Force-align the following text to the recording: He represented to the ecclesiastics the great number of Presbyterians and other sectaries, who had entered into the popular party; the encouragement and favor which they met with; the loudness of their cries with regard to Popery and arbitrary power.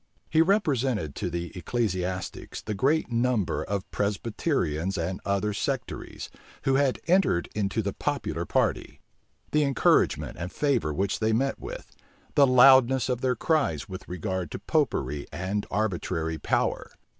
He 0.31 0.41
represented 0.41 1.13
to 1.13 1.29
the 1.29 1.55
ecclesiastics 1.55 2.59
the 2.63 2.73
great 2.73 3.11
number 3.11 3.63
of 3.63 3.87
Presbyterians 3.91 4.97
and 4.97 5.21
other 5.25 5.53
sectaries, 5.53 6.31
who 6.63 6.73
had 6.73 6.99
entered 7.05 7.47
into 7.53 7.83
the 7.83 7.93
popular 7.93 8.43
party; 8.43 8.99
the 9.51 9.61
encouragement 9.63 10.37
and 10.39 10.51
favor 10.51 10.91
which 10.91 11.19
they 11.19 11.33
met 11.33 11.59
with; 11.59 11.95
the 12.33 12.47
loudness 12.47 13.09
of 13.09 13.21
their 13.21 13.35
cries 13.35 13.87
with 13.87 14.07
regard 14.09 14.49
to 14.49 14.57
Popery 14.57 15.27
and 15.31 15.67
arbitrary 15.69 16.39
power. 16.39 16.89